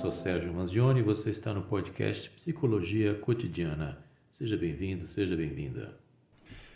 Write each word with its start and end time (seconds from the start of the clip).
sou 0.00 0.10
Sérgio 0.10 0.52
Manzioni 0.52 1.00
e 1.00 1.02
você 1.02 1.30
está 1.30 1.54
no 1.54 1.62
podcast 1.62 2.28
Psicologia 2.30 3.14
Cotidiana. 3.14 3.98
Seja 4.32 4.56
bem-vindo, 4.56 5.08
seja 5.08 5.36
bem-vinda. 5.36 5.94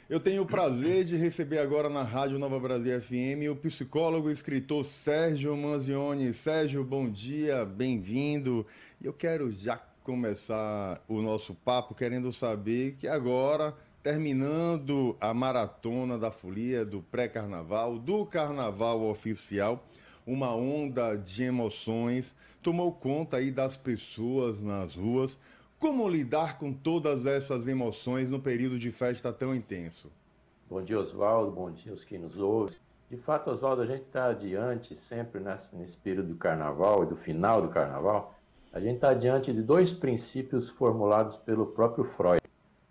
Eu 0.09 0.21
tenho 0.21 0.43
o 0.43 0.47
prazer 0.47 1.05
de 1.05 1.17
receber 1.17 1.59
agora 1.59 1.89
na 1.89 2.03
Rádio 2.03 2.39
Nova 2.39 2.61
Brasil 2.61 3.01
FM 3.01 3.51
o 3.51 3.57
psicólogo 3.57 4.31
e 4.31 4.33
escritor 4.33 4.85
Sérgio 4.85 5.57
Manzioni. 5.57 6.33
Sérgio, 6.33 6.85
bom 6.85 7.11
dia, 7.11 7.65
bem-vindo. 7.65 8.65
Eu 9.03 9.13
quero 9.13 9.51
já 9.51 9.77
começar 10.05 11.03
o 11.09 11.21
nosso 11.21 11.55
papo 11.55 11.95
querendo 11.95 12.33
saber 12.33 12.97
que 13.01 13.09
agora, 13.09 13.75
terminando 14.03 15.17
a 15.21 15.35
maratona 15.35 16.17
da 16.17 16.31
folia 16.31 16.85
do 16.85 17.03
pré-carnaval, 17.03 17.99
do 17.99 18.25
carnaval 18.25 19.03
oficial, 19.03 19.85
uma 20.29 20.55
onda 20.55 21.17
de 21.17 21.43
emoções 21.43 22.35
tomou 22.63 22.93
conta 22.93 23.39
aí 23.39 23.51
das 23.51 23.79
pessoas 23.79 24.61
nas 24.61 24.95
ruas. 24.95 25.41
Como 25.79 26.07
lidar 26.07 26.59
com 26.59 26.71
todas 26.71 27.25
essas 27.25 27.67
emoções 27.67 28.29
no 28.29 28.39
período 28.39 28.79
de 28.79 28.93
festa 28.93 29.33
tão 29.33 29.55
intenso? 29.55 30.13
Bom 30.69 30.83
dia, 30.83 31.01
Oswaldo. 31.01 31.51
Bom 31.51 31.71
dia 31.71 31.93
aos 31.93 32.05
que 32.05 32.19
nos 32.19 32.37
ouvem. 32.37 32.77
De 33.11 33.17
fato, 33.17 33.51
Oswaldo, 33.51 33.81
a 33.81 33.87
gente 33.87 34.03
está 34.03 34.27
adiante 34.27 34.95
sempre 34.95 35.41
nesse, 35.41 35.97
período 35.97 36.29
do 36.29 36.37
carnaval 36.37 37.05
e 37.05 37.07
do 37.07 37.17
final 37.17 37.63
do 37.63 37.69
carnaval. 37.71 38.35
A 38.71 38.81
gente 38.81 38.97
está 38.97 39.15
diante 39.15 39.51
de 39.51 39.63
dois 39.63 39.95
princípios 39.95 40.69
formulados 40.69 41.39
pelo 41.39 41.69
próprio 41.69 42.05
Freud, 42.05 42.43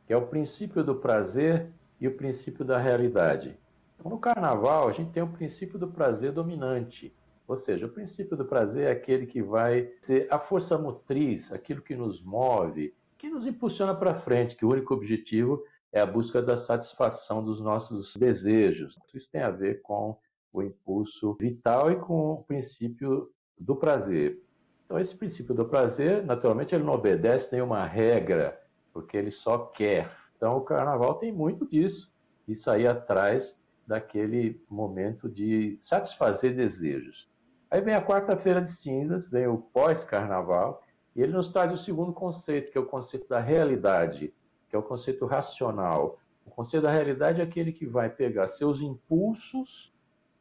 que 0.07 0.13
é 0.13 0.17
o 0.17 0.25
princípio 0.25 0.83
do 0.83 0.95
prazer 0.95 1.69
e 2.01 2.07
o 2.07 2.17
princípio 2.17 2.65
da 2.65 2.79
realidade. 2.79 3.55
Então, 3.99 4.09
no 4.09 4.17
carnaval, 4.17 4.87
a 4.87 4.91
gente 4.91 5.11
tem 5.11 5.21
o 5.21 5.27
princípio 5.27 5.77
do 5.77 5.87
prazer 5.87 6.31
dominante, 6.31 7.13
ou 7.47 7.55
seja, 7.55 7.85
o 7.85 7.89
princípio 7.89 8.35
do 8.35 8.45
prazer 8.45 8.87
é 8.87 8.91
aquele 8.91 9.25
que 9.25 9.41
vai 9.41 9.89
ser 10.01 10.27
a 10.29 10.37
força 10.37 10.77
motriz, 10.77 11.51
aquilo 11.53 11.81
que 11.81 11.95
nos 11.95 12.21
move, 12.21 12.93
que 13.17 13.29
nos 13.29 13.47
impulsiona 13.47 13.95
para 13.95 14.15
frente, 14.15 14.55
que 14.55 14.65
o 14.65 14.69
único 14.69 14.93
objetivo 14.93 15.63
é 15.91 16.01
a 16.01 16.05
busca 16.05 16.41
da 16.41 16.57
satisfação 16.57 17.43
dos 17.43 17.61
nossos 17.61 18.15
desejos. 18.17 18.99
Isso 19.13 19.29
tem 19.31 19.41
a 19.41 19.49
ver 19.49 19.81
com 19.81 20.17
o 20.51 20.61
impulso 20.61 21.35
vital 21.39 21.89
e 21.91 21.95
com 21.95 22.33
o 22.33 22.43
princípio 22.43 23.31
do 23.57 23.75
prazer. 23.75 24.43
Então, 24.85 24.99
esse 24.99 25.15
princípio 25.15 25.55
do 25.55 25.65
prazer, 25.65 26.25
naturalmente, 26.25 26.75
ele 26.75 26.83
não 26.83 26.93
obedece 26.93 27.53
nenhuma 27.53 27.85
regra, 27.85 28.59
porque 28.93 29.15
ele 29.15 29.31
só 29.31 29.57
quer. 29.57 30.11
Então, 30.35 30.57
o 30.57 30.61
carnaval 30.61 31.15
tem 31.15 31.31
muito 31.31 31.65
disso. 31.65 32.11
Isso 32.47 32.69
aí 32.69 32.85
atrás 32.85 33.61
daquele 33.85 34.61
momento 34.69 35.29
de 35.29 35.77
satisfazer 35.79 36.55
desejos. 36.55 37.27
Aí 37.69 37.81
vem 37.81 37.93
a 37.93 38.01
quarta-feira 38.01 38.61
de 38.61 38.71
cinzas, 38.71 39.27
vem 39.27 39.47
o 39.47 39.57
pós-carnaval, 39.57 40.81
e 41.15 41.21
ele 41.21 41.33
nos 41.33 41.49
traz 41.49 41.71
o 41.71 41.77
segundo 41.77 42.13
conceito, 42.13 42.71
que 42.71 42.77
é 42.77 42.81
o 42.81 42.85
conceito 42.85 43.27
da 43.27 43.39
realidade, 43.39 44.33
que 44.69 44.75
é 44.75 44.79
o 44.79 44.83
conceito 44.83 45.25
racional. 45.25 46.17
O 46.45 46.49
conceito 46.49 46.83
da 46.83 46.91
realidade 46.91 47.41
é 47.41 47.43
aquele 47.43 47.71
que 47.73 47.85
vai 47.85 48.09
pegar 48.09 48.47
seus 48.47 48.81
impulsos 48.81 49.93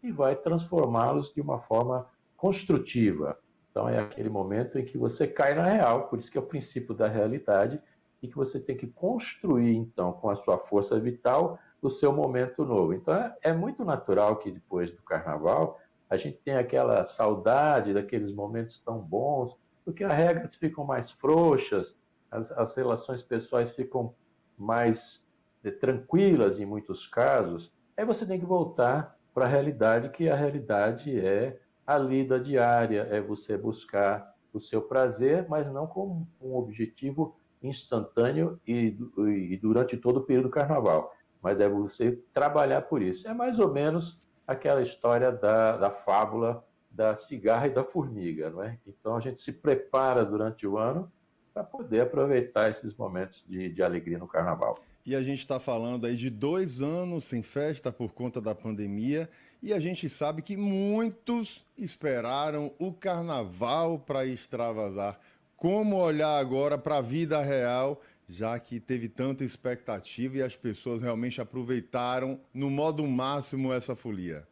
e 0.03 0.13
vai 0.13 0.37
transformá-los 0.37 1.33
de 1.35 1.41
uma 1.41 1.59
forma 1.59 2.07
construtiva. 2.37 3.39
Então 3.71 3.89
é 3.89 3.99
aquele 3.99 4.29
momento 4.29 4.79
em 4.79 4.85
que 4.85 4.97
você 4.97 5.27
cai 5.27 5.55
na 5.55 5.65
real, 5.65 6.09
por 6.09 6.19
isso 6.19 6.31
que 6.31 6.39
é 6.39 6.41
o 6.41 6.47
princípio 6.47 6.95
da 6.95 7.09
realidade, 7.09 7.81
e 8.23 8.29
que 8.29 8.37
você 8.37 8.61
tem 8.61 8.77
que 8.77 8.87
construir, 8.87 9.75
então, 9.75 10.13
com 10.13 10.31
a 10.31 10.37
sua 10.37 10.59
força 10.59 10.99
vital, 10.99 11.59
o 11.83 11.91
seu 11.91 12.13
momento 12.13 12.65
novo. 12.65 12.95
Então 12.95 13.15
é, 13.15 13.37
é 13.43 13.53
muito 13.53 13.85
natural 13.85 14.37
que 14.37 14.51
depois 14.51 14.93
do 14.93 15.03
carnaval 15.03 15.79
a 16.09 16.17
gente 16.17 16.39
tem 16.39 16.57
aquela 16.57 17.03
saudade 17.05 17.93
daqueles 17.93 18.33
momentos 18.33 18.81
tão 18.81 18.99
bons, 18.99 19.57
porque 19.85 20.05
as 20.05 20.13
regras 20.13 20.55
ficam 20.55 20.85
mais 20.85 21.11
frouxas, 21.11 21.97
as, 22.31 22.51
as 22.53 22.77
relações 22.77 23.23
pessoais 23.23 23.71
ficam 23.71 24.15
mais 24.57 25.29
é, 25.65 25.71
tranquilas 25.71 26.61
em 26.61 26.67
muitos 26.67 27.07
casos. 27.07 27.73
Aí 27.97 28.05
você 28.05 28.27
tem 28.27 28.39
que 28.39 28.47
voltar 28.47 29.17
para 29.35 29.45
a 29.45 29.49
realidade, 29.49 30.09
que 30.11 30.29
a 30.29 30.37
realidade 30.37 31.19
é 31.19 31.61
a 31.87 31.99
lida 31.99 32.41
diária, 32.41 33.07
é 33.11 33.21
você 33.21 33.57
buscar 33.57 34.35
o 34.53 34.61
seu 34.61 34.83
prazer, 34.83 35.47
mas 35.49 35.71
não 35.71 35.87
com 35.87 36.27
um 36.41 36.57
objetivo 36.57 37.37
instantâneo 37.63 38.59
e, 38.67 38.97
e 39.19 39.57
durante 39.57 39.97
todo 39.97 40.19
o 40.19 40.23
período 40.23 40.45
do 40.45 40.51
carnaval, 40.51 41.15
mas 41.43 41.61
é 41.61 41.69
você 41.69 42.19
trabalhar 42.33 42.83
por 42.83 43.03
isso. 43.03 43.29
É 43.29 43.35
mais 43.35 43.59
ou 43.59 43.73
menos 43.73 44.21
aquela 44.47 44.83
história 44.83 45.33
da, 45.33 45.77
da 45.77 45.91
fábula 45.91 46.65
da 46.91 47.15
cigarra 47.15 47.67
e 47.67 47.71
da 47.71 47.85
formiga, 47.85 48.49
não 48.49 48.63
é? 48.63 48.79
Então 48.87 49.17
a 49.17 49.21
gente 49.21 49.39
se 49.39 49.53
prepara 49.53 50.25
durante 50.25 50.67
o 50.67 50.79
ano 50.79 51.13
para 51.53 51.63
poder 51.63 52.01
aproveitar 52.01 52.71
esses 52.71 52.95
momentos 52.95 53.45
de, 53.47 53.69
de 53.69 53.83
alegria 53.83 54.19
no 54.19 54.27
carnaval. 54.27 54.79
E 55.05 55.15
a 55.15 55.23
gente 55.23 55.41
está 55.41 55.61
falando 55.61 56.07
aí 56.07 56.17
de 56.17 56.31
dois 56.31 56.81
anos 56.81 57.27
sem 57.27 57.43
festa 57.43 57.93
por 57.93 58.13
conta 58.13 58.41
da 58.41 58.55
pandemia, 58.55 59.29
e 59.63 59.73
a 59.73 59.81
gente 59.81 60.09
sabe 60.09 60.43
que 60.43 60.57
muitos 60.57 61.65
esperaram 61.79 62.73
o 62.79 62.93
carnaval 62.93 63.99
para 63.99 64.27
extravasar. 64.27 65.19
Como 65.57 65.97
olhar 65.97 66.39
agora 66.39 66.77
para 66.77 66.99
a 66.99 67.03
vida 67.03 67.41
real 67.41 68.01
já 68.27 68.59
que 68.59 68.81
teve 68.81 69.09
tanta 69.09 69.45
expectativa 69.45 70.39
e 70.39 70.43
as 70.43 70.57
pessoas 70.57 71.01
realmente 71.01 71.41
aproveitaram 71.41 72.41
no 72.53 72.69
modo 72.69 73.07
máximo 73.07 73.73
essa 73.73 73.95
folia. 73.95 74.47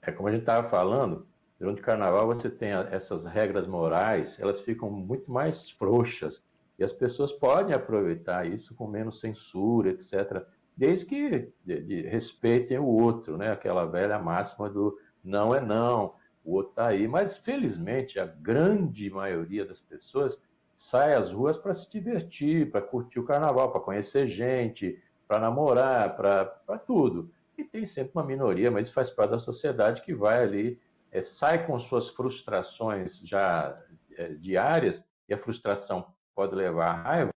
É 0.00 0.12
como 0.12 0.28
a 0.28 0.32
gente 0.32 0.42
estava 0.42 0.68
falando, 0.68 1.26
durante 1.58 1.80
o 1.80 1.84
carnaval 1.84 2.26
você 2.26 2.48
tem 2.48 2.70
essas 2.90 3.24
regras 3.24 3.66
morais, 3.66 4.38
elas 4.38 4.60
ficam 4.60 4.90
muito 4.90 5.30
mais 5.30 5.68
frouxas 5.68 6.42
e 6.78 6.84
as 6.84 6.92
pessoas 6.92 7.32
podem 7.32 7.74
aproveitar 7.74 8.46
isso 8.46 8.74
com 8.74 8.86
menos 8.86 9.20
censura, 9.20 9.90
etc., 9.90 10.44
desde 10.76 11.06
que 11.06 11.52
de, 11.64 11.80
de, 11.80 12.02
respeitem 12.02 12.78
o 12.78 12.84
outro, 12.84 13.36
né? 13.36 13.50
Aquela 13.50 13.84
velha 13.84 14.16
máxima 14.16 14.70
do 14.70 14.96
não 15.24 15.52
é 15.52 15.60
não, 15.60 16.14
o 16.44 16.54
outro 16.54 16.70
está 16.70 16.86
aí. 16.86 17.08
Mas 17.08 17.36
felizmente 17.36 18.20
a 18.20 18.26
grande 18.26 19.10
maioria 19.10 19.66
das 19.66 19.80
pessoas 19.80 20.40
sai 20.78 21.12
às 21.14 21.32
ruas 21.32 21.58
para 21.58 21.74
se 21.74 21.90
divertir, 21.90 22.70
para 22.70 22.80
curtir 22.80 23.18
o 23.18 23.24
carnaval, 23.24 23.72
para 23.72 23.80
conhecer 23.80 24.28
gente, 24.28 25.02
para 25.26 25.40
namorar, 25.40 26.14
para 26.16 26.78
tudo. 26.78 27.32
E 27.58 27.64
tem 27.64 27.84
sempre 27.84 28.12
uma 28.14 28.22
minoria, 28.22 28.70
mas 28.70 28.88
faz 28.88 29.10
parte 29.10 29.32
da 29.32 29.40
sociedade 29.40 30.02
que 30.02 30.14
vai 30.14 30.40
ali, 30.40 30.80
é, 31.10 31.20
sai 31.20 31.66
com 31.66 31.76
suas 31.80 32.08
frustrações 32.08 33.18
já 33.24 33.76
é, 34.16 34.28
diárias, 34.34 35.04
e 35.28 35.34
a 35.34 35.38
frustração 35.38 36.14
pode 36.32 36.54
levar 36.54 36.90
a 36.90 37.02
raiva, 37.02 37.32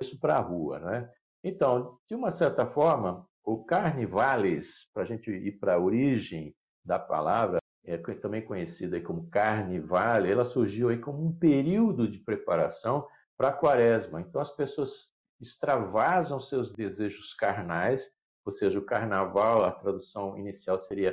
isso 0.00 0.18
para 0.18 0.36
a 0.36 0.40
rua, 0.40 0.78
né? 0.78 1.12
Então, 1.44 1.98
de 2.08 2.14
uma 2.14 2.30
certa 2.30 2.66
forma, 2.66 3.28
o 3.44 3.62
carnivales, 3.62 4.88
para 4.94 5.02
a 5.02 5.06
gente 5.06 5.30
ir 5.30 5.52
para 5.58 5.74
a 5.74 5.78
origem 5.78 6.54
da 6.82 6.98
palavra, 6.98 7.58
é, 7.88 7.96
também 7.96 8.44
conhecida 8.44 9.00
como 9.00 9.28
Carnival, 9.30 10.26
ela 10.26 10.44
surgiu 10.44 10.90
aí 10.90 10.98
como 10.98 11.24
um 11.24 11.32
período 11.32 12.06
de 12.06 12.18
preparação 12.18 13.08
para 13.36 13.48
a 13.48 13.52
quaresma. 13.52 14.20
Então 14.20 14.40
as 14.40 14.50
pessoas 14.50 15.10
extravasam 15.40 16.38
seus 16.38 16.70
desejos 16.70 17.32
carnais, 17.32 18.12
ou 18.44 18.52
seja, 18.52 18.78
o 18.78 18.84
carnaval, 18.84 19.64
a 19.64 19.72
tradução 19.72 20.36
inicial 20.36 20.78
seria 20.78 21.12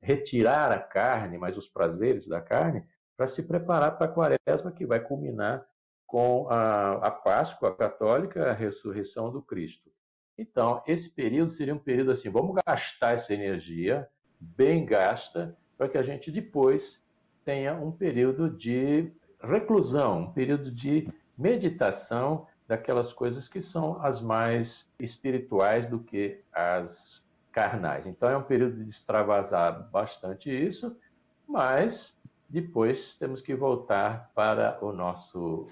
retirar 0.00 0.70
a 0.70 0.78
carne, 0.78 1.38
mas 1.38 1.56
os 1.56 1.68
prazeres 1.68 2.28
da 2.28 2.40
carne, 2.40 2.84
para 3.16 3.26
se 3.26 3.42
preparar 3.42 3.96
para 3.98 4.06
a 4.06 4.12
quaresma 4.12 4.72
que 4.72 4.86
vai 4.86 5.00
culminar 5.00 5.66
com 6.06 6.46
a, 6.50 7.06
a 7.06 7.10
Páscoa 7.10 7.74
católica, 7.74 8.50
a 8.50 8.52
ressurreição 8.52 9.30
do 9.30 9.40
Cristo. 9.42 9.90
Então, 10.36 10.82
esse 10.86 11.10
período 11.10 11.50
seria 11.50 11.74
um 11.74 11.78
período 11.78 12.10
assim, 12.10 12.30
vamos 12.30 12.56
gastar 12.66 13.14
essa 13.14 13.32
energia 13.32 14.08
bem 14.40 14.84
gasta 14.84 15.56
para 15.82 15.88
que 15.88 15.98
a 15.98 16.02
gente 16.02 16.30
depois 16.30 17.02
tenha 17.44 17.74
um 17.74 17.90
período 17.90 18.48
de 18.48 19.10
reclusão, 19.42 20.20
um 20.20 20.32
período 20.32 20.70
de 20.70 21.08
meditação 21.36 22.46
daquelas 22.68 23.12
coisas 23.12 23.48
que 23.48 23.60
são 23.60 24.00
as 24.00 24.20
mais 24.20 24.88
espirituais 24.96 25.84
do 25.88 25.98
que 25.98 26.38
as 26.52 27.26
carnais. 27.50 28.06
Então 28.06 28.30
é 28.30 28.36
um 28.36 28.44
período 28.44 28.84
de 28.84 28.90
extravasar 28.90 29.90
bastante 29.90 30.48
isso, 30.48 30.96
mas 31.48 32.16
depois 32.48 33.16
temos 33.16 33.40
que 33.40 33.52
voltar 33.52 34.30
para 34.36 34.78
o 34.80 34.92
nosso 34.92 35.66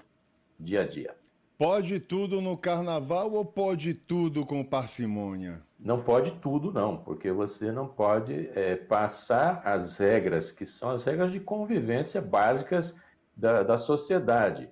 dia 0.59 0.81
a 0.81 0.85
dia. 0.85 1.15
Pode 1.57 2.01
tudo 2.01 2.41
no 2.41 2.57
carnaval 2.57 3.31
ou 3.31 3.45
pode 3.45 3.93
tudo 3.93 4.45
com 4.45 4.61
parcimônia? 4.61 5.61
Não 5.83 5.99
pode 5.99 6.33
tudo, 6.33 6.71
não, 6.71 6.95
porque 6.95 7.31
você 7.31 7.71
não 7.71 7.87
pode 7.87 8.51
é, 8.53 8.75
passar 8.75 9.63
as 9.65 9.97
regras, 9.97 10.51
que 10.51 10.63
são 10.63 10.91
as 10.91 11.03
regras 11.03 11.31
de 11.31 11.39
convivência 11.39 12.21
básicas 12.21 12.95
da, 13.35 13.63
da 13.63 13.79
sociedade. 13.79 14.69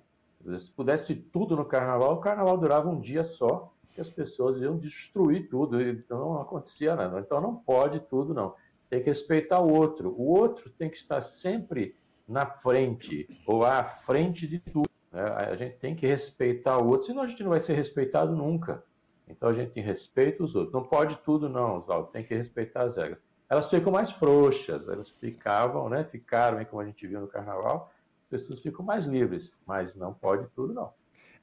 Se 0.56 0.70
pudesse 0.70 1.16
tudo 1.16 1.56
no 1.56 1.64
carnaval, 1.64 2.14
o 2.14 2.20
carnaval 2.20 2.56
durava 2.56 2.88
um 2.88 3.00
dia 3.00 3.24
só, 3.24 3.72
que 3.92 4.00
as 4.00 4.08
pessoas 4.08 4.60
iam 4.60 4.78
destruir 4.78 5.48
tudo, 5.48 5.82
então 5.82 6.18
não 6.18 6.40
acontecia 6.40 6.94
nada. 6.94 7.18
Então 7.18 7.40
não 7.40 7.56
pode 7.56 7.98
tudo, 8.00 8.32
não. 8.32 8.54
Tem 8.88 9.00
que 9.00 9.06
respeitar 9.06 9.60
o 9.60 9.72
outro. 9.72 10.14
O 10.16 10.30
outro 10.30 10.70
tem 10.70 10.88
que 10.88 10.96
estar 10.96 11.20
sempre 11.20 11.96
na 12.26 12.46
frente 12.46 13.28
ou 13.44 13.64
à 13.64 13.82
frente 13.82 14.46
de 14.46 14.60
tudo. 14.60 14.88
Né? 15.12 15.22
A 15.22 15.56
gente 15.56 15.76
tem 15.78 15.96
que 15.96 16.06
respeitar 16.06 16.78
o 16.78 16.86
outro, 16.88 17.08
senão 17.08 17.22
a 17.22 17.26
gente 17.26 17.42
não 17.42 17.50
vai 17.50 17.60
ser 17.60 17.74
respeitado 17.74 18.34
nunca. 18.34 18.84
Então 19.30 19.48
a 19.48 19.54
gente 19.54 19.72
tem 19.72 19.82
respeito 19.82 20.44
os 20.44 20.54
outros. 20.54 20.72
Não 20.72 20.82
pode 20.82 21.16
tudo, 21.18 21.48
não, 21.48 21.78
Oswaldo. 21.78 22.08
Tem 22.08 22.24
que 22.24 22.34
respeitar 22.34 22.82
as 22.82 22.96
regras. 22.96 23.18
Elas 23.48 23.68
ficam 23.68 23.92
mais 23.92 24.10
frouxas, 24.12 24.88
elas 24.88 25.10
ficavam, 25.10 25.88
né? 25.88 26.04
Ficaram, 26.04 26.64
como 26.64 26.82
a 26.82 26.86
gente 26.86 27.06
viu 27.06 27.20
no 27.20 27.26
carnaval, 27.26 27.92
as 28.22 28.28
pessoas 28.28 28.60
ficam 28.60 28.84
mais 28.84 29.06
livres, 29.06 29.52
mas 29.66 29.96
não 29.96 30.14
pode 30.14 30.46
tudo, 30.54 30.72
não. 30.72 30.92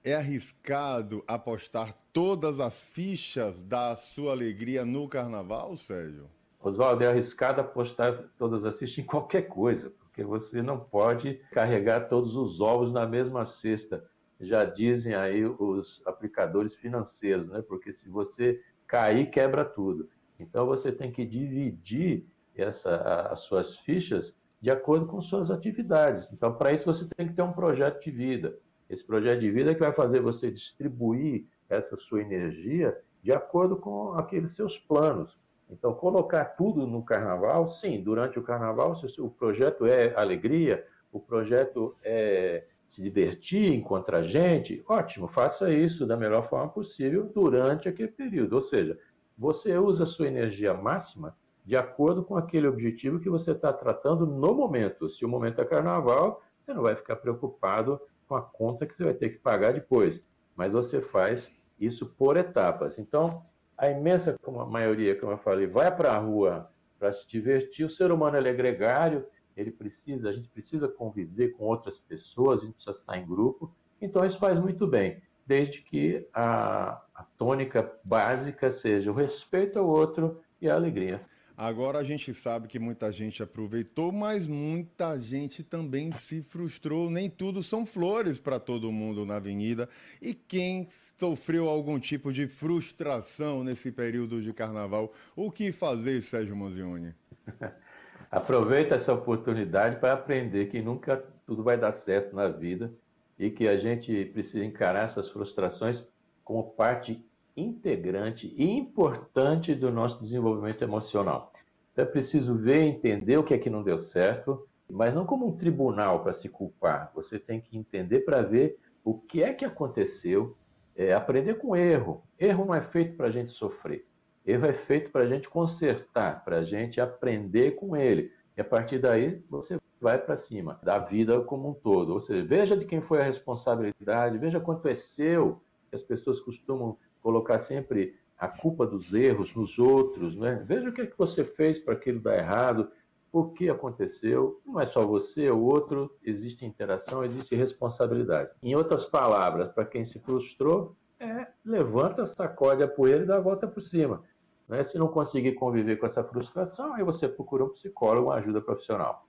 É 0.03 0.15
arriscado 0.15 1.23
apostar 1.27 1.93
todas 2.13 2.59
as 2.61 2.85
fichas 2.85 3.61
da 3.61 3.95
sua 3.97 4.31
alegria 4.31 4.85
no 4.85 5.07
carnaval, 5.09 5.75
Sérgio? 5.75 6.29
Oswaldo, 6.61 7.03
é 7.03 7.07
arriscado 7.07 7.59
apostar 7.59 8.25
todas 8.37 8.65
as 8.65 8.77
fichas 8.77 8.99
em 8.99 9.05
qualquer 9.05 9.43
coisa, 9.43 9.89
porque 9.89 10.23
você 10.23 10.61
não 10.61 10.79
pode 10.79 11.41
carregar 11.51 12.07
todos 12.07 12.35
os 12.35 12.61
ovos 12.61 12.91
na 12.91 13.05
mesma 13.05 13.43
cesta. 13.43 14.09
Já 14.39 14.63
dizem 14.65 15.15
aí 15.15 15.45
os 15.45 16.01
aplicadores 16.05 16.75
financeiros, 16.75 17.49
né? 17.49 17.61
Porque 17.61 17.91
se 17.91 18.07
você 18.07 18.61
cair, 18.85 19.29
quebra 19.29 19.65
tudo. 19.65 20.09
Então 20.39 20.65
você 20.65 20.91
tem 20.91 21.11
que 21.11 21.25
dividir 21.25 22.25
essa, 22.55 23.29
as 23.31 23.41
suas 23.41 23.77
fichas 23.77 24.35
de 24.61 24.71
acordo 24.71 25.05
com 25.05 25.21
suas 25.21 25.51
atividades. 25.51 26.31
Então, 26.31 26.53
para 26.53 26.71
isso, 26.71 26.85
você 26.85 27.07
tem 27.15 27.27
que 27.27 27.33
ter 27.33 27.41
um 27.41 27.53
projeto 27.53 28.03
de 28.03 28.11
vida. 28.11 28.57
Esse 28.89 29.05
projeto 29.05 29.39
de 29.39 29.51
vida 29.51 29.71
é 29.71 29.73
que 29.73 29.79
vai 29.79 29.93
fazer 29.93 30.19
você 30.19 30.49
distribuir 30.49 31.45
essa 31.69 31.95
sua 31.97 32.21
energia 32.21 32.97
de 33.21 33.31
acordo 33.31 33.75
com 33.75 34.13
aqueles 34.13 34.53
seus 34.53 34.77
planos. 34.79 35.37
Então, 35.69 35.93
colocar 35.93 36.45
tudo 36.45 36.87
no 36.87 37.03
carnaval, 37.03 37.67
sim, 37.67 38.01
durante 38.01 38.39
o 38.39 38.43
carnaval, 38.43 38.95
se 38.95 39.21
o 39.21 39.29
projeto 39.29 39.85
é 39.85 40.13
alegria, 40.15 40.85
o 41.11 41.19
projeto 41.19 41.95
é 42.03 42.65
se 42.87 43.01
divertir, 43.01 43.73
encontrar 43.73 44.23
gente, 44.23 44.83
ótimo, 44.87 45.27
faça 45.27 45.69
isso 45.71 46.05
da 46.05 46.15
melhor 46.15 46.47
forma 46.47 46.69
possível 46.69 47.29
durante 47.33 47.89
aquele 47.89 48.09
período. 48.09 48.53
Ou 48.53 48.61
seja, 48.61 48.97
você 49.37 49.77
usa 49.77 50.03
a 50.03 50.07
sua 50.07 50.27
energia 50.27 50.73
máxima 50.73 51.35
de 51.65 51.75
acordo 51.75 52.23
com 52.23 52.37
aquele 52.37 52.65
objetivo 52.65 53.19
que 53.19 53.29
você 53.29 53.51
está 53.51 53.73
tratando 53.73 54.25
no 54.25 54.55
momento. 54.55 55.09
Se 55.09 55.25
o 55.25 55.29
momento 55.29 55.59
é 55.59 55.65
carnaval, 55.65 56.41
você 56.63 56.73
não 56.73 56.81
vai 56.81 56.95
ficar 56.95 57.17
preocupado 57.17 57.99
com 58.27 58.35
a 58.35 58.41
conta 58.41 58.85
que 58.85 58.95
você 58.95 59.03
vai 59.03 59.13
ter 59.13 59.29
que 59.31 59.39
pagar 59.39 59.73
depois, 59.73 60.23
mas 60.55 60.71
você 60.71 61.01
faz 61.01 61.53
isso 61.77 62.05
por 62.17 62.37
etapas. 62.37 62.97
Então, 62.97 63.45
a 63.77 63.89
imensa 63.89 64.37
maioria, 64.69 65.19
como 65.19 65.33
eu 65.33 65.37
falei, 65.37 65.67
vai 65.67 65.93
para 65.93 66.13
a 66.13 66.17
rua 66.17 66.71
para 66.97 67.11
se 67.11 67.27
divertir. 67.27 67.85
O 67.85 67.89
ser 67.89 68.11
humano 68.11 68.37
é 68.37 68.53
gregário, 68.53 69.25
ele 69.57 69.71
precisa, 69.71 70.29
a 70.29 70.31
gente 70.31 70.47
precisa 70.47 70.87
conviver 70.87 71.49
com 71.49 71.65
outras 71.65 71.97
pessoas, 71.97 72.61
a 72.61 72.65
gente 72.65 72.75
precisa 72.75 72.95
estar 72.95 73.17
em 73.17 73.25
grupo. 73.25 73.73
Então 73.99 74.23
isso 74.23 74.37
faz 74.37 74.59
muito 74.59 74.85
bem, 74.85 75.21
desde 75.45 75.81
que 75.81 76.27
a, 76.31 77.01
a 77.13 77.23
tônica 77.37 77.91
básica 78.03 78.69
seja 78.69 79.11
o 79.11 79.15
respeito 79.15 79.79
ao 79.79 79.87
outro 79.87 80.39
e 80.61 80.69
a 80.69 80.75
alegria. 80.75 81.25
Agora 81.59 81.97
a 81.97 82.03
gente 82.03 82.35
sabe 82.35 82.67
que 82.67 82.77
muita 82.77 83.11
gente 83.11 83.41
aproveitou, 83.41 84.11
mas 84.11 84.45
muita 84.45 85.17
gente 85.17 85.63
também 85.63 86.11
se 86.11 86.43
frustrou. 86.43 87.09
Nem 87.09 87.31
tudo 87.31 87.63
são 87.63 87.83
flores 87.83 88.39
para 88.39 88.59
todo 88.59 88.91
mundo 88.91 89.25
na 89.25 89.37
avenida. 89.37 89.89
E 90.21 90.35
quem 90.35 90.87
sofreu 91.17 91.67
algum 91.67 91.99
tipo 91.99 92.31
de 92.31 92.47
frustração 92.47 93.63
nesse 93.63 93.91
período 93.91 94.39
de 94.39 94.53
carnaval, 94.53 95.11
o 95.35 95.51
que 95.51 95.71
fazer, 95.71 96.21
Sérgio 96.21 96.55
Manzioni? 96.55 97.15
Aproveita 98.29 98.95
essa 98.95 99.13
oportunidade 99.13 99.99
para 99.99 100.13
aprender 100.13 100.67
que 100.67 100.81
nunca 100.81 101.23
tudo 101.45 101.63
vai 101.63 101.77
dar 101.77 101.93
certo 101.93 102.35
na 102.35 102.49
vida 102.49 102.93
e 103.39 103.49
que 103.49 103.67
a 103.67 103.77
gente 103.77 104.25
precisa 104.25 104.65
encarar 104.65 105.05
essas 105.05 105.29
frustrações 105.29 106.05
como 106.43 106.71
parte 106.71 107.25
integrante 107.55 108.53
e 108.57 108.69
importante 108.69 109.73
do 109.73 109.91
nosso 109.91 110.21
desenvolvimento 110.21 110.83
emocional. 110.83 111.51
Então 111.91 112.03
é 112.03 112.07
preciso 112.07 112.55
ver 112.55 112.81
entender 112.81 113.37
o 113.37 113.43
que 113.43 113.53
é 113.53 113.57
que 113.57 113.69
não 113.69 113.81
deu 113.81 113.97
certo, 113.97 114.67
mas 114.89 115.13
não 115.13 115.25
como 115.25 115.47
um 115.47 115.57
tribunal 115.57 116.21
para 116.21 116.33
se 116.33 116.49
culpar. 116.49 117.11
Você 117.15 117.39
tem 117.39 117.61
que 117.61 117.77
entender 117.77 118.21
para 118.21 118.41
ver 118.41 118.77
o 119.03 119.17
que 119.17 119.41
é 119.41 119.53
que 119.53 119.65
aconteceu, 119.65 120.55
é, 120.95 121.13
aprender 121.13 121.55
com 121.55 121.75
erro. 121.75 122.23
Erro 122.37 122.65
não 122.65 122.75
é 122.75 122.81
feito 122.81 123.15
para 123.15 123.27
a 123.27 123.31
gente 123.31 123.51
sofrer. 123.51 124.05
Erro 124.47 124.65
é 124.65 124.73
feito 124.73 125.11
para 125.11 125.23
a 125.23 125.27
gente 125.27 125.49
consertar, 125.49 126.45
para 126.45 126.59
a 126.59 126.63
gente 126.63 127.01
aprender 127.01 127.71
com 127.71 127.97
ele. 127.97 128.31
E 128.55 128.61
a 128.61 128.63
partir 128.63 128.97
daí 128.97 129.43
você 129.49 129.77
vai 129.99 130.17
para 130.17 130.37
cima 130.37 130.79
da 130.81 130.97
vida 130.97 131.41
como 131.41 131.69
um 131.69 131.73
todo. 131.73 132.13
Ou 132.13 132.21
seja, 132.21 132.45
veja 132.45 132.77
de 132.77 132.85
quem 132.85 133.01
foi 133.01 133.19
a 133.19 133.23
responsabilidade, 133.23 134.37
veja 134.37 134.57
quanto 134.57 134.87
é 134.87 134.95
seu. 134.95 135.61
As 135.91 136.01
pessoas 136.01 136.39
costumam 136.39 136.97
colocar 137.21 137.59
sempre 137.59 138.15
a 138.37 138.47
culpa 138.47 138.87
dos 138.87 139.13
erros 139.13 139.53
nos 139.53 139.77
outros, 139.77 140.37
né? 140.37 140.63
Veja 140.65 140.87
o 140.87 140.93
que, 140.93 141.01
é 141.01 141.07
que 141.07 141.17
você 141.17 141.43
fez 141.43 141.77
para 141.77 141.95
aquilo 141.95 142.21
dar 142.21 142.37
errado, 142.37 142.89
por 143.29 143.51
que 143.51 143.69
aconteceu. 143.69 144.61
Não 144.65 144.79
é 144.79 144.85
só 144.85 145.05
você, 145.05 145.47
é 145.47 145.51
o 145.51 145.59
outro, 145.59 146.15
existe 146.23 146.65
interação, 146.65 147.21
existe 147.21 147.53
responsabilidade. 147.53 148.51
Em 148.63 148.75
outras 148.75 149.03
palavras, 149.03 149.69
para 149.73 149.83
quem 149.83 150.05
se 150.05 150.19
frustrou, 150.19 150.95
é 151.19 151.47
levanta, 151.65 152.25
sacode 152.25 152.81
a 152.81 152.87
poeira 152.87 153.23
e 153.23 153.25
dá 153.25 153.37
a 153.37 153.41
volta 153.41 153.67
por 153.67 153.81
cima. 153.81 154.23
Né? 154.67 154.83
Se 154.83 154.97
não 154.97 155.07
conseguir 155.07 155.53
conviver 155.53 155.97
com 155.97 156.05
essa 156.05 156.23
frustração, 156.23 156.93
aí 156.93 157.03
você 157.03 157.27
procura 157.27 157.63
um 157.63 157.69
psicólogo, 157.69 158.27
uma 158.27 158.35
ajuda 158.35 158.61
profissional. 158.61 159.25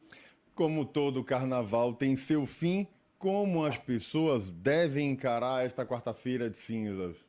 Como 0.55 0.85
todo 0.85 1.23
carnaval 1.23 1.94
tem 1.94 2.17
seu 2.17 2.44
fim, 2.44 2.88
como 3.19 3.64
as 3.64 3.79
pessoas 3.79 4.50
devem 4.50 5.11
encarar 5.11 5.64
esta 5.64 5.87
quarta-feira 5.87 6.50
de 6.50 6.56
cinzas? 6.56 7.26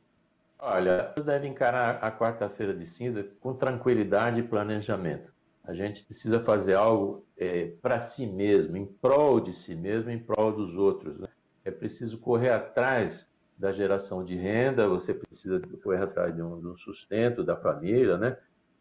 Olha, 0.58 1.14
deve 1.24 1.46
encarar 1.46 1.98
a 2.02 2.12
quarta-feira 2.12 2.74
de 2.74 2.84
cinza 2.84 3.26
com 3.40 3.54
tranquilidade 3.54 4.40
e 4.40 4.42
planejamento. 4.42 5.32
A 5.64 5.72
gente 5.72 6.04
precisa 6.04 6.40
fazer 6.40 6.74
algo 6.74 7.24
é, 7.36 7.72
para 7.80 7.98
si 7.98 8.26
mesmo, 8.26 8.76
em 8.76 8.84
prol 8.84 9.40
de 9.40 9.54
si 9.54 9.74
mesmo, 9.74 10.10
em 10.10 10.18
prol 10.18 10.52
dos 10.52 10.74
outros. 10.74 11.18
Né? 11.18 11.28
É 11.64 11.70
preciso 11.70 12.18
correr 12.18 12.50
atrás 12.50 13.29
da 13.60 13.72
geração 13.72 14.24
de 14.24 14.34
renda, 14.34 14.88
você 14.88 15.12
precisa 15.12 15.60
correr 15.84 16.02
atrás 16.02 16.34
de 16.34 16.40
um, 16.40 16.58
de 16.58 16.66
um, 16.66 16.78
sustento 16.78 17.44
da 17.44 17.54
família, 17.54 18.16
né? 18.16 18.38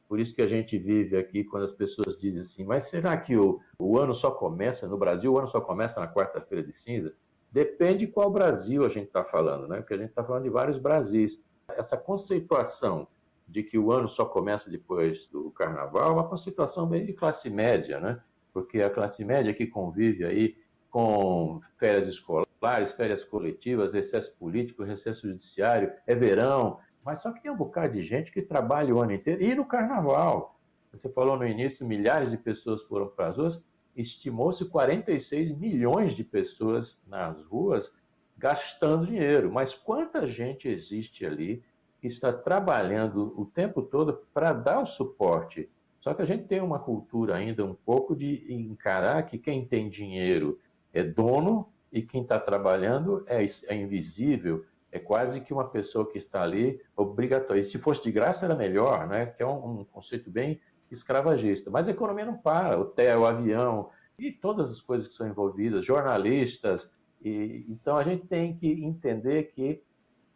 Por 0.08 0.22
isso 0.22 0.34
que 0.34 0.42
a 0.42 0.48
gente 0.48 0.78
vive 0.78 1.18
aqui 1.18 1.44
quando 1.44 1.64
as 1.64 1.74
pessoas 1.74 2.18
dizem 2.18 2.40
assim, 2.40 2.64
mas 2.64 2.86
será 2.86 3.18
que 3.18 3.36
o, 3.36 3.60
o 3.78 4.00
ano 4.00 4.16
só 4.16 4.32
começa, 4.32 4.88
no 4.88 4.98
Brasil, 4.98 5.34
o 5.34 5.38
ano 5.38 5.50
só 5.50 5.60
começa 5.60 6.00
na 6.00 6.08
quarta-feira 6.08 6.66
de 6.66 6.72
cinza? 6.72 7.14
Depende 7.52 8.06
de 8.06 8.08
qual 8.08 8.32
Brasil 8.32 8.86
a 8.86 8.88
gente 8.88 9.08
está 9.08 9.22
falando, 9.22 9.68
né? 9.68 9.82
Porque 9.82 9.96
a 9.96 9.98
gente 9.98 10.12
está 10.12 10.24
falando 10.24 10.44
de 10.44 10.50
vários 10.50 10.78
Brasis 10.78 11.44
essa 11.76 11.98
conceituação 11.98 13.06
de 13.46 13.64
que 13.64 13.78
o 13.78 13.92
ano 13.92 14.08
só 14.08 14.24
começa 14.24 14.72
depois 14.72 15.28
do 15.28 15.52
carnaval 15.52 16.10
é 16.10 16.14
uma 16.14 16.28
conceituação 16.28 16.88
bem 16.88 17.06
de 17.06 17.12
classe 17.12 17.50
média, 17.50 18.00
né? 18.00 18.22
Porque 18.54 18.82
a 18.82 18.90
classe 18.90 19.26
média 19.26 19.54
que 19.54 19.68
convive 19.68 20.24
aí 20.24 20.56
com 20.90 21.62
férias 21.78 22.08
escolares, 22.08 22.92
férias 22.94 23.24
coletivas, 23.24 23.94
recesso 23.94 24.34
político, 24.36 24.84
recesso 24.84 25.28
judiciário, 25.28 25.92
é 26.08 26.16
verão, 26.16 26.80
mas 27.04 27.22
só 27.22 27.32
que 27.32 27.42
tem 27.42 27.52
um 27.52 27.58
bocado 27.58 27.94
de 27.94 28.04
gente 28.04 28.32
que 28.32 28.42
trabalha 28.42 28.94
o 28.94 29.00
ano 29.00 29.14
inteiro 29.14 29.42
e 29.42 29.56
no 29.56 29.66
carnaval. 29.66 30.60
Você 30.92 31.08
falou 31.10 31.38
no 31.38 31.46
início, 31.46 31.86
milhares 31.86 32.32
de 32.32 32.38
pessoas 32.38 32.84
foram 32.84 33.08
para 33.08 33.28
as 33.28 33.38
ruas, 33.38 33.64
estimou-se 33.96 34.66
46 34.66 35.52
milhões 35.52 36.14
de 36.14 36.24
pessoas 36.24 37.00
nas 37.08 37.44
ruas 37.46 37.94
gastando 38.38 39.06
dinheiro. 39.06 39.52
Mas 39.52 39.74
quanta 39.74 40.26
gente 40.26 40.68
existe 40.68 41.26
ali 41.26 41.62
que 42.00 42.08
está 42.08 42.32
trabalhando 42.32 43.34
o 43.38 43.46
tempo 43.46 43.82
todo 43.82 44.26
para 44.34 44.54
dar 44.54 44.80
o 44.80 44.86
suporte? 44.86 45.70
Só 46.00 46.14
que 46.14 46.22
a 46.22 46.26
gente 46.26 46.46
tem 46.46 46.62
uma 46.62 46.80
cultura 46.80 47.36
ainda 47.36 47.66
um 47.66 47.76
pouco 47.76 48.16
de 48.16 48.46
encarar 48.50 49.24
que 49.24 49.38
quem 49.38 49.66
tem 49.66 49.90
dinheiro 49.90 50.58
é 50.94 51.04
dono 51.04 51.72
e 51.92 52.02
quem 52.02 52.22
está 52.22 52.40
trabalhando 52.40 53.24
é, 53.28 53.44
é, 53.44 53.76
invisível, 53.76 54.66
é 54.92 55.00
quase 55.00 55.42
que 55.42 55.54
uma 55.54 55.68
pessoa 55.68 56.10
que 56.10 56.18
está 56.18 56.42
ali 56.42 56.82
obrigatória. 56.96 57.62
E 57.62 57.66
se 57.66 57.78
fosse 57.78 58.04
de 58.04 58.12
graça 58.12 58.46
era 58.46 58.56
melhor, 58.56 59.08
né? 59.08 59.28
que 59.28 59.44
é 59.44 59.46
um, 59.46 59.82
um 59.82 59.86
conceito 59.86 60.30
bem 60.30 60.60
escravagista. 60.92 61.70
Mas 61.70 61.88
a 61.88 61.92
economia 61.92 62.26
não 62.26 62.38
para, 62.38 62.80
hotel, 62.80 63.26
avião 63.26 63.90
e 64.18 64.32
todas 64.32 64.72
as 64.72 64.82
coisas 64.82 65.08
que 65.08 65.14
são 65.14 65.28
envolvidas, 65.28 65.86
jornalistas, 65.86 66.90
e, 67.22 67.66
então 67.70 67.98
a 67.98 68.04
gente 68.04 68.28
tem 68.28 68.56
que 68.56 68.84
entender 68.84 69.44
que 69.44 69.84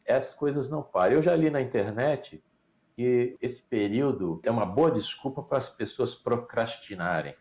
essas 0.06 0.34
coisas 0.34 0.70
não 0.70 0.84
param. 0.84 1.16
Eu 1.16 1.22
já 1.22 1.36
li 1.36 1.50
na 1.50 1.62
internet 1.62 2.44
que 2.96 3.38
esse 3.42 3.62
período 3.64 4.40
é 4.44 4.52
uma 4.52 4.66
boa 4.66 4.92
desculpa 4.92 5.42
para 5.42 5.58
as 5.58 5.70
pessoas 5.70 6.14
procrastinarem. 6.14 7.36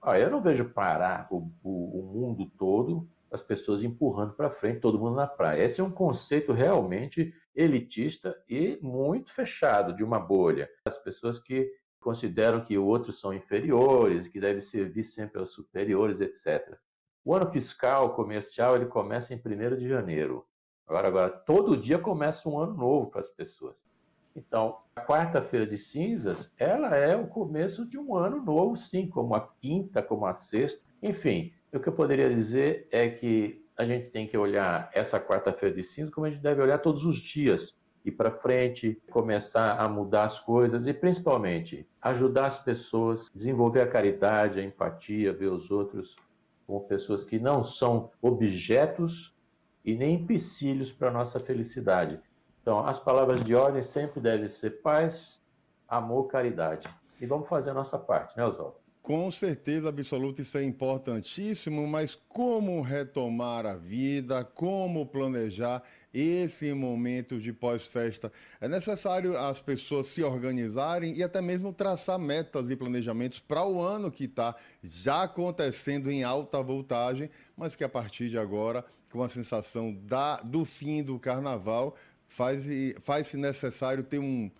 Ah, 0.00 0.18
eu 0.18 0.30
não 0.30 0.40
vejo 0.40 0.64
parar 0.70 1.26
o, 1.30 1.50
o, 1.62 2.00
o 2.00 2.02
mundo 2.02 2.50
todo, 2.56 3.08
as 3.30 3.42
pessoas 3.42 3.82
empurrando 3.82 4.32
para 4.32 4.50
frente, 4.50 4.80
todo 4.80 4.98
mundo 4.98 5.16
na 5.16 5.26
praia. 5.26 5.62
Esse 5.62 5.80
é 5.80 5.84
um 5.84 5.90
conceito 5.90 6.52
realmente 6.52 7.34
elitista 7.54 8.40
e 8.48 8.78
muito 8.80 9.32
fechado, 9.32 9.94
de 9.94 10.04
uma 10.04 10.18
bolha. 10.18 10.70
As 10.84 10.96
pessoas 10.96 11.38
que 11.38 11.70
consideram 12.00 12.64
que 12.64 12.78
outros 12.78 13.20
são 13.20 13.34
inferiores, 13.34 14.28
que 14.28 14.40
devem 14.40 14.62
servir 14.62 15.04
sempre 15.04 15.40
aos 15.40 15.52
superiores, 15.52 16.20
etc. 16.20 16.78
O 17.24 17.34
ano 17.34 17.50
fiscal 17.50 18.14
comercial 18.14 18.76
ele 18.76 18.86
começa 18.86 19.34
em 19.34 19.42
1 19.44 19.76
de 19.76 19.88
janeiro. 19.88 20.46
Agora, 20.86 21.08
agora, 21.08 21.30
todo 21.30 21.76
dia 21.76 21.98
começa 21.98 22.48
um 22.48 22.58
ano 22.58 22.74
novo 22.74 23.10
para 23.10 23.20
as 23.20 23.28
pessoas. 23.28 23.86
Então, 24.38 24.78
a 24.94 25.00
quarta-feira 25.00 25.66
de 25.66 25.76
cinzas, 25.76 26.52
ela 26.56 26.96
é 26.96 27.16
o 27.16 27.26
começo 27.26 27.84
de 27.84 27.98
um 27.98 28.14
ano 28.14 28.40
novo, 28.40 28.76
sim, 28.76 29.08
como 29.08 29.34
a 29.34 29.40
quinta, 29.60 30.00
como 30.00 30.26
a 30.26 30.34
sexta. 30.34 30.80
Enfim, 31.02 31.52
o 31.72 31.80
que 31.80 31.88
eu 31.88 31.92
poderia 31.92 32.30
dizer 32.32 32.86
é 32.92 33.08
que 33.08 33.64
a 33.76 33.84
gente 33.84 34.10
tem 34.10 34.28
que 34.28 34.38
olhar 34.38 34.90
essa 34.94 35.18
quarta-feira 35.18 35.74
de 35.74 35.82
cinzas 35.82 36.14
como 36.14 36.26
a 36.26 36.30
gente 36.30 36.42
deve 36.42 36.62
olhar 36.62 36.78
todos 36.78 37.04
os 37.04 37.16
dias. 37.16 37.76
Ir 38.04 38.12
para 38.12 38.30
frente, 38.30 39.00
começar 39.10 39.76
a 39.76 39.88
mudar 39.88 40.24
as 40.24 40.38
coisas 40.38 40.86
e, 40.86 40.94
principalmente, 40.94 41.86
ajudar 42.00 42.46
as 42.46 42.58
pessoas, 42.58 43.28
desenvolver 43.34 43.80
a 43.80 43.88
caridade, 43.88 44.60
a 44.60 44.62
empatia, 44.62 45.32
ver 45.32 45.50
os 45.50 45.70
outros 45.70 46.14
como 46.64 46.80
pessoas 46.82 47.24
que 47.24 47.40
não 47.40 47.62
são 47.62 48.10
objetos 48.22 49.34
e 49.84 49.96
nem 49.96 50.14
empecilhos 50.14 50.92
para 50.92 51.08
a 51.08 51.12
nossa 51.12 51.40
felicidade. 51.40 52.20
Então, 52.68 52.86
as 52.86 52.98
palavras 52.98 53.42
de 53.42 53.54
ordem 53.54 53.82
sempre 53.82 54.20
devem 54.20 54.46
ser 54.46 54.82
paz, 54.82 55.40
amor, 55.88 56.24
caridade. 56.24 56.86
E 57.18 57.24
vamos 57.24 57.48
fazer 57.48 57.70
a 57.70 57.72
nossa 57.72 57.98
parte, 57.98 58.36
né, 58.36 58.44
Oswaldo? 58.44 58.74
Com 59.00 59.32
certeza 59.32 59.88
absoluta, 59.88 60.42
isso 60.42 60.58
é 60.58 60.64
importantíssimo, 60.64 61.86
mas 61.86 62.14
como 62.14 62.82
retomar 62.82 63.64
a 63.64 63.74
vida, 63.74 64.44
como 64.44 65.06
planejar 65.06 65.82
esse 66.12 66.74
momento 66.74 67.40
de 67.40 67.54
pós-festa? 67.54 68.30
É 68.60 68.68
necessário 68.68 69.34
as 69.38 69.62
pessoas 69.62 70.08
se 70.08 70.22
organizarem 70.22 71.14
e 71.14 71.22
até 71.22 71.40
mesmo 71.40 71.72
traçar 71.72 72.18
metas 72.18 72.68
e 72.68 72.76
planejamentos 72.76 73.40
para 73.40 73.64
o 73.64 73.80
ano 73.80 74.10
que 74.10 74.24
está 74.24 74.54
já 74.82 75.22
acontecendo 75.22 76.10
em 76.10 76.22
alta 76.22 76.62
voltagem, 76.62 77.30
mas 77.56 77.74
que 77.74 77.82
a 77.82 77.88
partir 77.88 78.28
de 78.28 78.36
agora, 78.36 78.84
com 79.10 79.22
a 79.22 79.28
sensação 79.30 79.90
da, 80.02 80.36
do 80.42 80.66
fim 80.66 81.02
do 81.02 81.18
carnaval, 81.18 81.96
faz-se 82.28 82.96
faz 83.02 83.32
necessário 83.34 84.04
ter 84.04 84.18
um, 84.18 84.50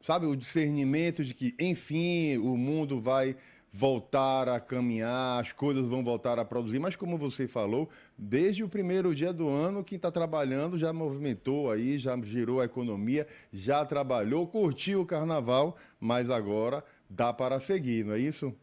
sabe, 0.00 0.26
o 0.26 0.36
discernimento 0.36 1.24
de 1.24 1.32
que, 1.32 1.54
enfim, 1.58 2.36
o 2.38 2.56
mundo 2.56 3.00
vai 3.00 3.36
voltar 3.76 4.48
a 4.48 4.60
caminhar, 4.60 5.42
as 5.42 5.50
coisas 5.50 5.88
vão 5.88 6.04
voltar 6.04 6.38
a 6.38 6.44
produzir, 6.44 6.78
mas 6.78 6.94
como 6.94 7.18
você 7.18 7.48
falou, 7.48 7.88
desde 8.16 8.62
o 8.62 8.68
primeiro 8.68 9.12
dia 9.12 9.32
do 9.32 9.48
ano, 9.48 9.82
quem 9.82 9.96
está 9.96 10.12
trabalhando 10.12 10.78
já 10.78 10.92
movimentou 10.92 11.72
aí, 11.72 11.98
já 11.98 12.16
girou 12.22 12.60
a 12.60 12.66
economia, 12.66 13.26
já 13.52 13.84
trabalhou, 13.84 14.46
curtiu 14.46 15.00
o 15.00 15.06
carnaval, 15.06 15.76
mas 15.98 16.30
agora 16.30 16.84
dá 17.10 17.32
para 17.32 17.58
seguir, 17.58 18.04
não 18.04 18.14
é 18.14 18.18
isso? 18.18 18.54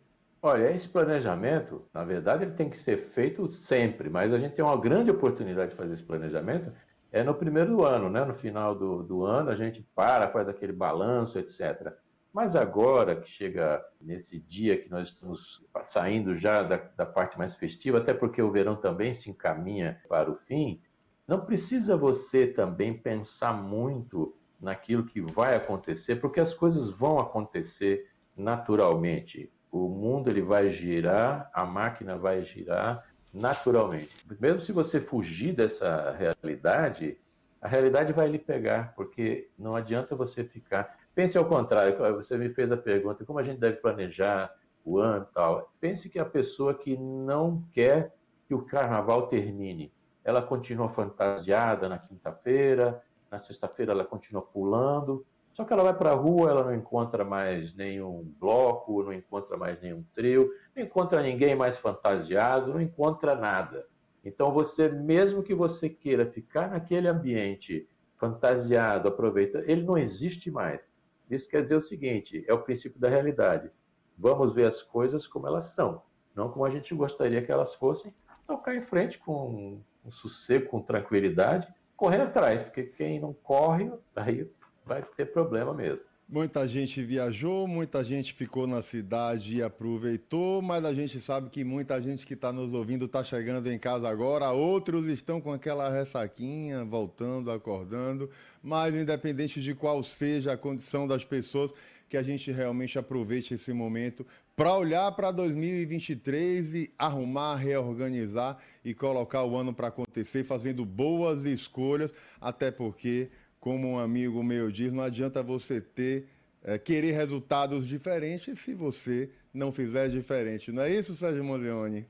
Olha, 0.41 0.73
esse 0.73 0.87
planejamento, 0.87 1.83
na 1.93 2.05
verdade, 2.05 2.45
ele 2.45 2.53
tem 2.53 2.69
que 2.69 2.77
ser 2.77 3.09
feito 3.09 3.51
sempre, 3.51 4.09
mas 4.09 4.33
a 4.33 4.39
gente 4.39 4.55
tem 4.55 4.63
uma 4.63 4.79
grande 4.79 5.11
oportunidade 5.11 5.71
de 5.71 5.77
fazer 5.77 5.93
esse 5.93 6.03
planejamento 6.03 6.71
é 7.11 7.23
no 7.23 7.35
primeiro 7.35 7.83
ano, 7.83 8.09
né? 8.09 8.23
No 8.23 8.33
final 8.33 8.73
do, 8.73 9.03
do 9.03 9.25
ano, 9.25 9.49
a 9.49 9.55
gente 9.55 9.85
para, 9.93 10.29
faz 10.29 10.47
aquele 10.47 10.71
balanço, 10.71 11.37
etc. 11.37 11.93
Mas 12.33 12.55
agora 12.55 13.17
que 13.17 13.29
chega 13.29 13.83
nesse 13.99 14.39
dia 14.39 14.77
que 14.77 14.89
nós 14.89 15.09
estamos 15.09 15.65
saindo 15.83 16.33
já 16.35 16.63
da, 16.63 16.77
da, 16.95 17.05
parte 17.05 17.37
mais 17.37 17.55
festiva, 17.55 17.97
até 17.97 18.13
porque 18.13 18.41
o 18.41 18.51
verão 18.51 18.77
também 18.77 19.13
se 19.13 19.29
encaminha 19.29 20.01
para 20.07 20.31
o 20.31 20.35
fim, 20.35 20.81
não 21.27 21.41
precisa 21.41 21.97
você 21.97 22.47
também 22.47 22.97
pensar 22.97 23.51
muito 23.53 24.33
naquilo 24.59 25.05
que 25.05 25.19
vai 25.19 25.55
acontecer, 25.55 26.17
porque 26.17 26.39
as 26.39 26.53
coisas 26.53 26.89
vão 26.89 27.19
acontecer 27.19 28.09
naturalmente. 28.37 29.51
O 29.69 29.89
mundo 29.89 30.29
ele 30.29 30.41
vai 30.41 30.69
girar, 30.69 31.49
a 31.53 31.65
máquina 31.65 32.17
vai 32.17 32.43
girar 32.43 33.10
naturalmente. 33.33 34.09
Mesmo 34.39 34.61
se 34.61 34.71
você 34.71 34.99
fugir 34.99 35.53
dessa 35.53 36.11
realidade, 36.11 37.17
a 37.61 37.67
realidade 37.67 38.13
vai 38.13 38.27
lhe 38.27 38.39
pegar, 38.39 38.93
porque 38.95 39.49
não 39.57 39.75
adianta 39.75 40.15
você 40.15 40.43
ficar 40.43 40.97
Pense 41.13 41.37
ao 41.37 41.45
contrário, 41.45 41.97
você 42.15 42.37
me 42.37 42.49
fez 42.49 42.71
a 42.71 42.77
pergunta, 42.77 43.25
como 43.25 43.37
a 43.37 43.43
gente 43.43 43.59
deve 43.59 43.77
planejar 43.77 44.53
o 44.85 44.97
ano 44.97 45.27
e 45.29 45.33
tal. 45.33 45.71
Pense 45.79 46.09
que 46.09 46.17
a 46.17 46.25
pessoa 46.25 46.73
que 46.73 46.97
não 46.97 47.63
quer 47.71 48.15
que 48.47 48.53
o 48.53 48.61
carnaval 48.61 49.27
termine, 49.27 49.91
ela 50.23 50.41
continua 50.41 50.87
fantasiada 50.87 51.89
na 51.89 51.97
quinta-feira, 51.97 53.03
na 53.29 53.37
sexta-feira 53.37 53.91
ela 53.91 54.05
continua 54.05 54.41
pulando, 54.41 55.25
só 55.53 55.65
que 55.65 55.73
ela 55.73 55.83
vai 55.83 55.93
para 55.93 56.11
a 56.11 56.15
rua, 56.15 56.49
ela 56.49 56.63
não 56.63 56.73
encontra 56.73 57.25
mais 57.25 57.75
nenhum 57.75 58.23
bloco, 58.39 59.03
não 59.03 59.13
encontra 59.13 59.57
mais 59.57 59.81
nenhum 59.81 60.03
trio, 60.15 60.49
não 60.75 60.83
encontra 60.83 61.21
ninguém 61.21 61.55
mais 61.55 61.77
fantasiado, 61.77 62.73
não 62.73 62.81
encontra 62.81 63.35
nada. 63.35 63.85
Então 64.23 64.53
você, 64.53 64.87
mesmo 64.87 65.43
que 65.43 65.53
você 65.53 65.89
queira 65.89 66.25
ficar 66.25 66.69
naquele 66.69 67.07
ambiente 67.07 67.87
fantasiado, 68.17 69.09
aproveita, 69.09 69.63
ele 69.65 69.83
não 69.83 69.97
existe 69.97 70.49
mais. 70.49 70.89
Isso 71.29 71.49
quer 71.49 71.61
dizer 71.61 71.75
o 71.75 71.81
seguinte: 71.81 72.45
é 72.47 72.53
o 72.53 72.61
princípio 72.61 72.99
da 72.99 73.09
realidade. 73.09 73.69
Vamos 74.17 74.53
ver 74.53 74.67
as 74.67 74.81
coisas 74.81 75.27
como 75.27 75.47
elas 75.47 75.73
são, 75.73 76.01
não 76.35 76.49
como 76.49 76.63
a 76.63 76.69
gente 76.69 76.93
gostaria 76.93 77.41
que 77.41 77.51
elas 77.51 77.75
fossem. 77.75 78.13
Tocar 78.47 78.75
em 78.75 78.81
frente 78.81 79.17
com, 79.17 79.81
com 80.03 80.11
sossego, 80.11 80.67
com 80.69 80.81
tranquilidade, 80.81 81.67
correr 81.95 82.21
atrás, 82.21 82.61
porque 82.61 82.83
quem 82.83 83.19
não 83.19 83.33
corre, 83.33 83.91
aí 84.15 84.49
vai 84.91 85.03
ter 85.15 85.25
problema 85.27 85.73
mesmo. 85.73 86.05
Muita 86.27 86.65
gente 86.65 87.03
viajou, 87.03 87.67
muita 87.67 88.03
gente 88.05 88.33
ficou 88.33 88.65
na 88.65 88.81
cidade 88.81 89.55
e 89.55 89.63
aproveitou, 89.63 90.61
mas 90.61 90.85
a 90.85 90.93
gente 90.93 91.19
sabe 91.19 91.49
que 91.49 91.61
muita 91.63 92.01
gente 92.01 92.25
que 92.25 92.35
está 92.35 92.53
nos 92.53 92.73
ouvindo 92.73 93.05
está 93.05 93.21
chegando 93.21 93.69
em 93.69 93.77
casa 93.77 94.07
agora, 94.07 94.49
outros 94.51 95.07
estão 95.07 95.41
com 95.41 95.51
aquela 95.51 95.89
ressaquinha, 95.89 96.85
voltando, 96.85 97.51
acordando, 97.51 98.29
mas 98.63 98.95
independente 98.95 99.61
de 99.61 99.75
qual 99.75 100.01
seja 100.03 100.53
a 100.53 100.57
condição 100.57 101.05
das 101.05 101.25
pessoas, 101.25 101.73
que 102.07 102.17
a 102.17 102.23
gente 102.23 102.51
realmente 102.51 102.99
aproveite 102.99 103.53
esse 103.53 103.71
momento 103.71 104.25
para 104.55 104.73
olhar 104.73 105.11
para 105.13 105.31
2023 105.31 106.75
e 106.75 106.93
arrumar, 106.97 107.55
reorganizar 107.55 108.57
e 108.83 108.93
colocar 108.93 109.43
o 109.43 109.55
ano 109.55 109.73
para 109.73 109.87
acontecer, 109.87 110.43
fazendo 110.43 110.85
boas 110.85 111.45
escolhas, 111.45 112.13
até 112.39 112.69
porque 112.69 113.29
como 113.61 113.87
um 113.87 113.99
amigo 113.99 114.43
meu 114.43 114.71
diz, 114.71 114.91
não 114.91 115.03
adianta 115.03 115.43
você 115.43 115.79
ter 115.79 116.27
é, 116.63 116.79
querer 116.79 117.11
resultados 117.11 117.87
diferentes 117.87 118.59
se 118.59 118.73
você 118.73 119.29
não 119.53 119.71
fizer 119.71 120.09
diferente. 120.09 120.71
Não 120.71 120.81
é 120.81 120.89
isso, 120.89 121.15
Sérgio 121.15 121.43
Mondeoni? 121.43 122.07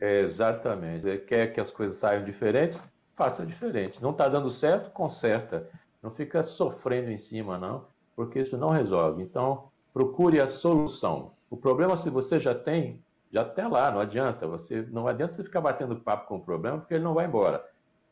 É, 0.00 0.20
exatamente. 0.20 1.18
Quer 1.18 1.52
que 1.52 1.60
as 1.60 1.70
coisas 1.70 1.98
saiam 1.98 2.24
diferentes? 2.24 2.82
Faça 3.14 3.44
diferente. 3.44 4.02
Não 4.02 4.10
está 4.10 4.28
dando 4.28 4.50
certo? 4.50 4.90
Conserta. 4.90 5.68
Não 6.02 6.10
fica 6.10 6.42
sofrendo 6.42 7.10
em 7.10 7.16
cima, 7.18 7.58
não, 7.58 7.86
porque 8.16 8.40
isso 8.40 8.56
não 8.56 8.70
resolve. 8.70 9.22
Então, 9.22 9.68
procure 9.92 10.40
a 10.40 10.48
solução. 10.48 11.32
O 11.50 11.56
problema, 11.56 11.96
se 11.96 12.08
você 12.08 12.40
já 12.40 12.54
tem, 12.54 13.02
já 13.30 13.42
está 13.42 13.68
lá, 13.68 13.90
não 13.90 14.00
adianta. 14.00 14.46
Você, 14.46 14.82
não 14.90 15.06
adianta 15.06 15.34
você 15.34 15.44
ficar 15.44 15.60
batendo 15.60 16.00
papo 16.00 16.28
com 16.28 16.36
o 16.36 16.44
problema, 16.44 16.78
porque 16.78 16.94
ele 16.94 17.04
não 17.04 17.14
vai 17.14 17.26
embora. 17.26 17.62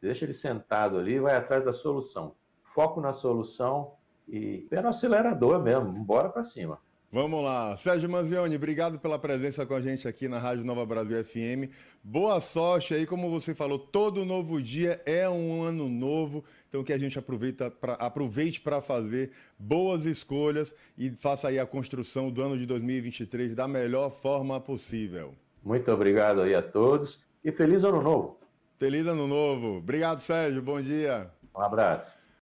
Deixa 0.01 0.25
ele 0.25 0.33
sentado 0.35 0.99
ali 0.99 1.15
e 1.15 1.21
vai 1.21 1.35
atrás 1.37 1.65
da 1.65 1.73
solução 1.73 2.35
foco 2.75 3.01
na 3.01 3.13
solução 3.13 3.93
e 4.29 4.67
pé 4.71 4.81
no 4.81 4.89
acelerador 4.89 5.63
mesmo, 5.63 5.93
bora 6.05 6.29
para 6.29 6.43
cima. 6.43 6.79
Vamos 7.15 7.45
lá. 7.45 7.77
Sérgio 7.77 8.09
Manzioni, 8.09 8.57
obrigado 8.57 8.99
pela 8.99 9.19
presença 9.19 9.67
com 9.67 9.75
a 9.75 9.83
gente 9.83 10.09
aqui 10.09 10.29
na 10.29 10.39
Rádio 10.39 10.65
Nova 10.65 10.87
Brasil 10.87 11.23
FM. 11.23 11.71
Boa 12.03 12.41
sorte 12.41 12.95
aí, 12.95 13.05
como 13.05 13.29
você 13.29 13.55
falou, 13.55 13.79
todo 13.79 14.25
novo 14.25 14.63
dia 14.63 14.99
é 15.05 15.29
um 15.29 15.63
ano 15.63 15.91
novo, 15.91 16.43
então 16.71 16.83
que 16.83 16.91
a 16.91 16.97
gente 16.97 17.19
aproveita 17.19 17.71
pra, 17.71 17.93
aproveite 17.95 18.63
para 18.63 18.81
fazer 18.81 19.31
boas 19.59 20.07
escolhas 20.07 20.75
e 20.97 21.11
faça 21.11 21.49
aí 21.49 21.59
a 21.59 21.67
construção 21.67 22.31
do 22.31 22.41
ano 22.41 22.57
de 22.57 22.65
2023 22.65 23.55
da 23.55 23.69
melhor 23.69 24.11
forma 24.11 24.59
possível. 24.59 25.35
Muito 25.63 25.93
obrigado 25.93 26.41
aí 26.41 26.55
a 26.55 26.63
todos 26.63 27.21
e 27.45 27.53
feliz 27.53 27.85
ano 27.85 28.01
novo. 28.01 28.41
Feliz 28.79 29.07
ano 29.07 29.27
novo. 29.27 29.77
Obrigado, 29.77 30.21
Sérgio. 30.21 30.63
Bom 30.63 30.81
dia. 30.81 31.31
Um 31.55 31.61
abraço. 31.61 32.22